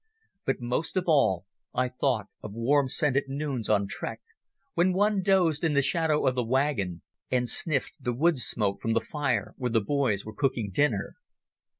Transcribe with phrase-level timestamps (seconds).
[0.45, 1.45] But most of all
[1.75, 4.19] I thought of warm scented noons on trek,
[4.73, 8.93] when one dozed in the shadow of the wagon and sniffed the wood smoke from
[8.93, 11.17] the fire where the boys were cooking dinner.